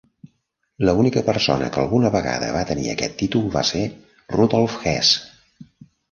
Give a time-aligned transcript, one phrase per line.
[0.87, 3.81] L'única persona que alguna vegada va tenir aquest títol va ser
[4.37, 5.13] Rudolf Hess.